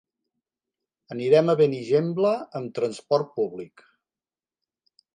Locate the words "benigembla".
1.61-2.33